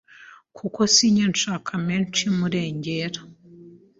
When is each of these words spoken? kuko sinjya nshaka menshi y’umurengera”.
kuko 0.57 0.79
sinjya 0.93 1.25
nshaka 1.33 1.71
menshi 1.87 2.19
y’umurengera”. 2.23 3.19